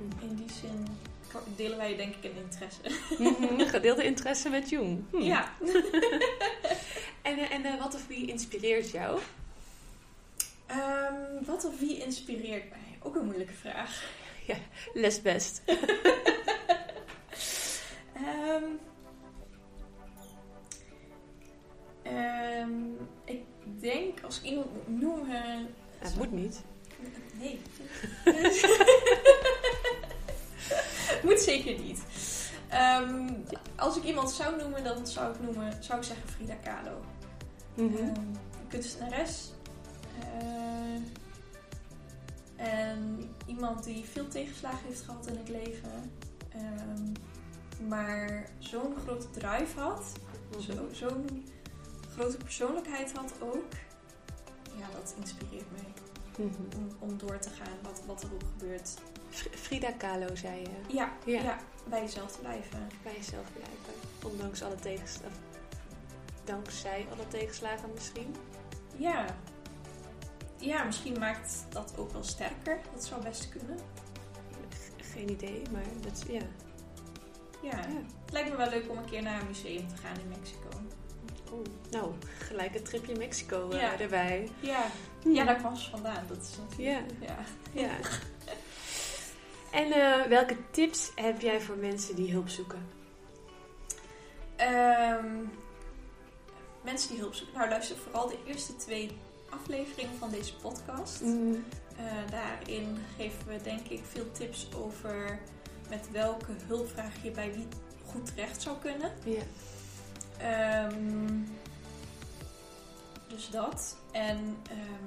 Hmm. 0.00 0.28
in 0.28 0.34
die 0.34 0.50
zin 0.60 0.86
delen 1.56 1.78
wij 1.78 1.96
denk 1.96 2.14
ik 2.14 2.24
een 2.24 2.42
interesse. 2.42 2.80
Mhm, 3.18 3.68
Gedeelde 3.68 4.04
interesse 4.04 4.48
met 4.48 4.68
Jung. 4.68 5.04
Hmm. 5.10 5.22
Ja. 5.22 5.52
En, 7.22 7.38
eh, 7.38 7.52
en 7.52 7.64
eh, 7.64 7.80
wat 7.80 7.94
of 7.94 8.06
wie 8.06 8.26
inspireert 8.26 8.90
jou? 8.90 9.20
Ehm, 10.66 11.44
wat 11.44 11.64
of 11.64 11.78
wie 11.78 11.98
inspireert 11.98 12.70
mij? 12.70 12.98
Ook 13.02 13.16
een 13.16 13.24
moeilijke 13.24 13.52
vraag. 13.52 14.02
Les 14.94 15.22
best. 15.22 15.62
Ehm, 18.14 18.64
ehm, 22.02 22.70
ik 23.24 23.42
denk 23.80 24.20
als 24.24 24.42
iemand 24.42 24.66
moet 24.72 25.00
noemen. 25.00 25.74
Het 25.98 26.16
moet 26.16 26.32
niet. 26.32 26.62
Nee. 27.38 27.60
moet 31.28 31.40
zeker 31.40 31.78
niet. 31.78 32.00
Ehm, 32.68 33.32
als 33.76 33.96
ik 33.96 34.04
iemand 34.04 34.30
zou 34.30 34.56
noemen, 34.56 34.84
dan 34.84 35.06
zou 35.06 35.34
ik, 35.34 35.40
noemen, 35.40 35.84
zou 35.84 35.98
ik 35.98 36.04
zeggen 36.04 36.28
Frida 36.28 36.54
Kahlo. 36.54 37.00
Mhm. 37.74 37.96
Ehm, 37.96 38.20
kunstenares. 38.68 39.52
Eh, 40.20 41.00
en 42.56 43.30
iemand 43.46 43.84
die 43.84 44.04
veel 44.04 44.28
tegenslagen 44.28 44.86
heeft 44.86 45.00
gehad 45.00 45.26
in 45.26 45.36
het 45.36 45.48
leven. 45.48 46.12
Ehm, 46.48 47.12
maar 47.88 48.50
zo'n 48.58 48.94
grote 49.04 49.30
drive 49.30 49.80
had. 49.80 50.12
Zo, 50.58 50.88
zo'n 50.92 51.46
grote 52.12 52.36
persoonlijkheid 52.36 53.12
had 53.12 53.32
ook. 53.40 53.72
Ja, 54.78 54.86
dat 54.92 55.14
inspireert 55.18 55.70
mij. 55.70 55.92
Mhm. 56.46 56.78
Om, 56.78 56.88
om 56.98 57.18
door 57.18 57.38
te 57.38 57.50
gaan 57.50 57.78
wat, 57.82 58.02
wat 58.06 58.22
er 58.22 58.32
ook 58.32 58.42
gebeurt. 58.58 58.94
Fr- 59.30 59.48
Frida 59.56 59.90
Kahlo 59.92 60.34
zei 60.34 60.60
je. 60.60 60.94
Ja, 60.94 61.12
Ja. 61.24 61.42
ja. 61.42 61.58
bij 61.84 62.00
jezelf 62.00 62.40
blijven. 62.40 62.88
Bij 63.02 63.14
jezelf 63.16 63.46
blijven. 63.52 63.94
Ondanks 64.32 64.62
alle 64.62 64.74
tegenslagen. 64.74 65.36
Dankzij 66.44 67.06
alle 67.12 67.28
tegenslagen 67.28 67.90
misschien. 67.94 68.34
Ja. 68.96 69.24
Ja, 70.56 70.84
misschien 70.84 71.18
maakt 71.18 71.64
dat 71.68 71.94
ook 71.98 72.12
wel 72.12 72.24
sterker. 72.24 72.78
Dat 72.94 73.04
zou 73.04 73.22
best 73.22 73.48
kunnen. 73.48 73.78
Geen 75.12 75.30
idee, 75.30 75.62
maar 75.72 75.82
dat 76.00 76.24
ja. 76.28 76.40
Ja. 77.62 77.70
ja. 77.70 77.78
Het 78.24 78.32
lijkt 78.32 78.50
me 78.50 78.56
wel 78.56 78.68
leuk 78.70 78.90
om 78.90 78.98
een 78.98 79.04
keer 79.10 79.22
naar 79.22 79.40
een 79.40 79.46
museum 79.46 79.88
te 79.88 79.96
gaan 79.96 80.18
in 80.20 80.28
Mexico. 80.28 80.68
Oeh. 81.52 81.66
Nou, 81.90 82.12
gelijk 82.38 82.74
een 82.74 82.82
tripje 82.82 83.16
Mexico 83.16 83.70
eh, 83.70 83.80
Ja. 83.80 83.98
erbij. 84.00 84.48
Ja, 84.60 84.84
ja 85.24 85.44
daar 85.44 85.56
kwam 85.56 85.76
ze 85.76 85.90
vandaan. 85.90 86.24
Dat 86.28 86.36
is 86.42 86.56
natuurlijk... 86.68 87.06
Ja. 87.20 87.36
Ja. 87.72 87.90
En 89.72 89.92
eh, 89.92 90.26
welke 90.28 90.56
tips 90.70 91.12
heb 91.14 91.40
jij 91.40 91.60
voor 91.60 91.76
mensen 91.76 92.14
die 92.16 92.32
hulp 92.32 92.48
zoeken? 92.48 92.86
Ehm, 94.56 95.36
mensen 96.82 97.10
die 97.10 97.18
hulp 97.18 97.34
zoeken. 97.34 97.56
Nou, 97.56 97.68
luister 97.68 97.96
vooral 97.96 98.28
de 98.28 98.38
eerste 98.46 98.76
twee 98.76 99.10
afleveringen 99.50 100.18
van 100.18 100.30
deze 100.30 100.56
podcast. 100.56 101.20
Mm, 101.20 101.64
Eh, 101.96 102.30
daarin 102.30 102.98
geven 103.16 103.46
we 103.46 103.62
denk 103.62 103.86
ik 103.88 104.00
veel 104.04 104.32
tips 104.32 104.68
over 104.76 105.38
met 105.88 106.10
welke 106.10 106.52
hulpvraag 106.66 107.22
je 107.22 107.30
bij 107.30 107.52
wie 107.54 107.66
goed 108.06 108.26
terecht 108.26 108.62
zou 108.62 108.76
kunnen. 108.78 109.12
ja. 109.24 109.42
Ehm, 110.38 111.38
dus 113.28 113.48
dat. 113.50 113.96
En 114.12 114.56
ehm, 114.70 115.04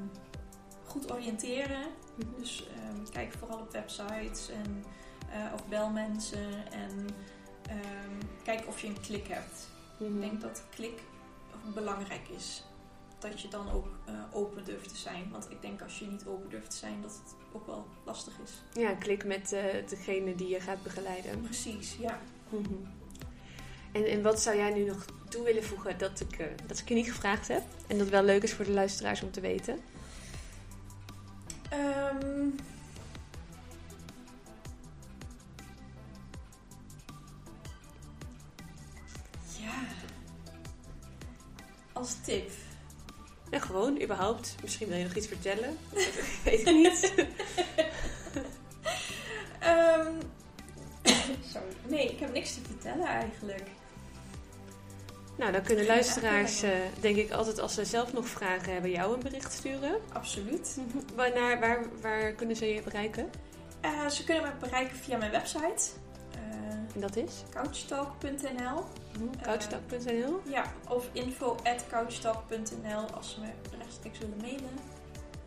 goed 0.86 1.12
oriënteren. 1.12 1.82
Mhm. 2.16 2.40
Dus 2.40 2.68
ehm, 2.68 3.12
kijk 3.12 3.34
vooral 3.40 3.60
op 3.60 3.72
websites 3.72 4.50
en, 4.50 4.84
eh, 5.30 5.54
of 5.54 5.68
bel 5.68 5.90
mensen. 5.90 6.72
En 6.72 7.10
ehm, 7.68 8.28
kijk 8.44 8.68
of 8.68 8.82
je 8.82 8.88
een 8.88 9.02
klik 9.02 9.28
hebt. 9.28 9.68
Mhm. 9.98 10.14
Ik 10.14 10.20
denk 10.30 10.42
dat 10.42 10.64
klik 10.76 11.02
belangrijk 11.74 12.30
is. 12.38 12.64
Dat 13.20 13.42
je 13.42 13.48
dan 13.48 13.72
ook 13.72 13.88
eh, 14.06 14.14
open 14.32 14.66
durft 14.66 14.90
te 14.90 14.96
zijn. 14.96 15.30
Want 15.32 15.52
ik 15.52 15.62
denk 15.62 15.82
als 15.82 16.00
je 16.00 16.06
niet 16.06 16.26
open 16.26 16.50
durft 16.50 16.70
te 16.70 16.78
zijn, 16.78 17.02
dat 17.02 17.12
het 17.12 17.36
ook 17.52 17.66
wel 17.66 17.88
lastig 18.04 18.34
is. 18.44 18.82
Ja, 18.82 18.94
klik 18.94 19.26
met 19.26 19.52
eh, 19.52 19.64
degene 19.88 20.36
die 20.36 20.48
je 20.48 20.60
gaat 20.60 20.84
begeleiden. 20.84 21.42
Precies, 21.42 21.96
ja. 22.00 22.20
Mhm. 22.50 22.74
En, 23.92 24.06
en 24.06 24.22
wat 24.22 24.42
zou 24.42 24.58
jij 24.58 24.74
nu 24.74 24.84
nog 24.84 25.06
toe 25.30 25.44
willen 25.44 25.64
voegen 25.64 25.98
dat 25.98 26.20
ik, 26.20 26.50
dat 26.68 26.80
ik 26.80 26.90
je 26.90 26.96
niet 26.96 27.12
gevraagd 27.12 27.48
heb? 27.48 27.64
En 27.88 27.98
dat 27.98 28.10
wel 28.10 28.24
leuk 28.24 28.44
is 28.44 28.54
voor 28.54 28.66
de 28.66 28.72
luisteraars 28.72 29.22
om 29.22 29.32
te 29.32 29.42
weten? 29.42 29.80
Ehm, 31.74 32.50
ja. 39.60 39.74
Als 41.94 42.16
tip. 42.22 42.52
Ja, 43.52 43.60
gewoon, 43.60 44.02
überhaupt. 44.02 44.56
Misschien 44.62 44.88
wil 44.88 44.98
je 44.98 45.04
nog 45.04 45.16
iets 45.16 45.28
vertellen. 45.28 45.78
Ik 45.94 46.40
weet 46.44 46.66
het 46.66 46.76
niet. 46.76 47.14
Ehm, 49.60 50.14
sorry. 51.52 51.74
Nee, 51.88 52.12
ik 52.12 52.20
heb 52.20 52.34
niks 52.34 52.54
te 52.54 52.60
vertellen 52.64 53.08
eigenlijk. 53.08 53.68
Nou, 55.38 55.52
dan 55.52 55.62
kunnen 55.62 55.86
luisteraars, 55.86 56.62
eh, 56.64 56.70
denk 57.00 57.16
ik, 57.16 57.32
altijd 57.32 57.60
als 57.60 57.74
ze 57.74 57.86
zelf 57.86 58.14
nog 58.14 58.28
vragen 58.28 58.74
hebben, 58.74 58.92
jou 58.92 59.14
een 59.14 59.20
bericht 59.20 59.54
sturen. 59.54 59.96
Absoluut. 60.14 60.78
Waarnaar, 61.16 61.60
waar, 61.60 61.86
waar 62.02 62.32
kunnen 62.32 62.56
ze 62.56 62.66
je 62.74 62.82
bereiken? 62.82 63.30
Eh, 63.82 64.08
ze 64.08 64.24
kunnen 64.24 64.44
me 64.44 64.50
bereiken 64.60 64.96
via 64.98 65.18
mijn 65.18 65.32
website. 65.32 65.90
eh 66.32 66.40
En 66.94 67.00
dat 67.00 67.16
is? 67.16 67.44
couchtalk.nl 67.54 68.84
Couchtalk.nl. 69.42 70.40
Ja, 70.50 70.74
of 70.90 71.10
info 71.12 71.56
at 71.64 71.86
couchtalk.nl 71.90 73.06
als 73.16 73.34
ze 73.34 73.40
me 73.40 73.48
rechtstreeks 73.78 74.20
willen 74.20 74.38
mailen. 74.42 74.70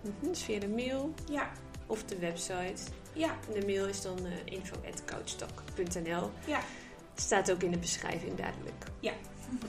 Mhm, 0.01 0.29
Dus 0.31 0.43
via 0.43 0.59
de 0.61 0.69
mail 0.69 1.15
Ja, 1.31 1.51
of 1.87 2.05
de 2.05 2.19
website. 2.19 2.83
ja, 3.13 3.29
En 3.55 3.61
de 3.61 3.67
mail 3.67 3.87
is 3.87 4.03
dan 4.03 4.19
info.couchtalk.nl. 4.45 6.31
ja. 6.47 6.61
Staat 7.17 7.51
ook 7.51 7.63
in 7.63 7.71
de 7.71 7.79
beschrijving 7.79 8.35
duidelijk. 8.35 8.85
Ja. 9.01 9.13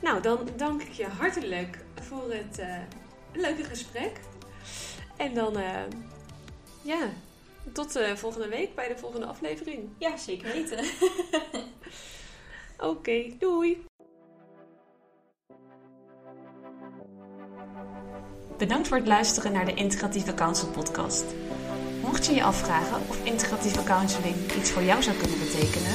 Nou, 0.00 0.22
dan 0.22 0.48
dank 0.56 0.82
ik 0.82 0.92
je 0.92 1.06
hartelijk 1.06 1.78
voor 1.94 2.32
het 2.32 2.58
eh, 2.58 2.76
leuke 3.32 3.64
gesprek. 3.64 4.20
En 5.16 5.34
dan, 5.34 5.56
eh, 5.56 5.82
ja, 6.82 7.08
tot 7.72 7.96
uh, 7.96 8.14
volgende 8.14 8.48
week 8.48 8.74
bij 8.74 8.88
de 8.88 8.98
volgende 8.98 9.26
aflevering. 9.26 9.88
Ja, 9.98 10.16
zeker 10.16 10.52
weten. 10.52 10.78
Oké, 12.76 12.86
okay, 12.86 13.36
doei! 13.38 13.84
Bedankt 18.58 18.88
voor 18.88 18.96
het 18.96 19.06
luisteren 19.06 19.52
naar 19.52 19.64
de 19.64 19.74
Integratieve 19.74 20.34
Counsel 20.34 20.68
podcast. 20.68 21.24
Mocht 22.16 22.28
je 22.28 22.34
je 22.34 22.44
afvragen 22.44 23.00
of 23.08 23.18
integratieve 23.22 23.82
counseling 23.82 24.36
iets 24.58 24.70
voor 24.70 24.82
jou 24.82 25.02
zou 25.02 25.16
kunnen 25.16 25.38
betekenen, 25.38 25.92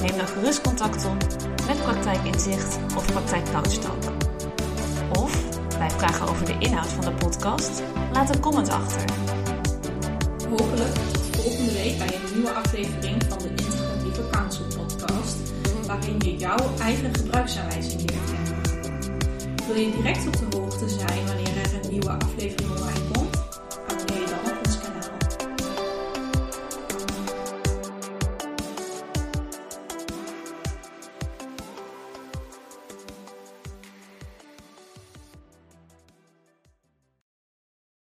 neem 0.00 0.16
dan 0.16 0.26
gerust 0.26 0.60
contact 0.60 1.04
op 1.04 1.16
met 1.66 1.82
Praktijk 1.82 2.24
Inzicht 2.24 2.78
of 2.96 3.06
Praktijk 3.06 3.50
Couchtalk. 3.50 4.02
Of 5.18 5.58
bij 5.78 5.90
vragen 5.90 6.28
over 6.28 6.46
de 6.46 6.56
inhoud 6.58 6.86
van 6.86 7.04
de 7.04 7.12
podcast, 7.12 7.82
laat 8.12 8.34
een 8.34 8.40
comment 8.40 8.68
achter. 8.68 9.04
Hopelijk 10.48 10.96
volgende 11.30 11.72
week 11.72 11.98
bij 11.98 12.14
een 12.14 12.34
nieuwe 12.34 12.50
aflevering 12.50 13.24
van 13.28 13.38
de 13.38 13.48
Integratieve 13.48 14.28
Counsel 14.30 14.64
podcast, 14.76 15.36
waarin 15.86 16.16
je 16.18 16.36
jouw 16.36 16.76
eigen 16.80 17.14
gebruiksaanwijzing 17.14 18.10
leert 18.10 18.30
kennen. 18.32 18.62
Wil 19.66 19.76
je 19.76 19.90
direct 19.90 20.26
op 20.26 20.50
de 20.50 20.56
hoogte 20.56 20.88
zijn 20.88 21.26
wanneer 21.26 21.56
er 21.56 21.74
een 21.82 21.90
nieuwe 21.90 22.10
aflevering 22.10 22.70
online 22.70 22.99